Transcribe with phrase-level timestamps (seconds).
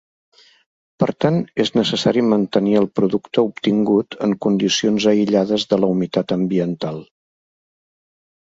[1.01, 7.01] Per tant, és necessari mantenir el producte obtingut en condicions aïllades de la humitat ambiental.